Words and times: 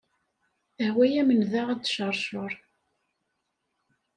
Tehwa-am 0.77 1.29
nnda 1.33 1.61
ad 1.69 1.79
d-tecceṛceṛ. 1.81 2.51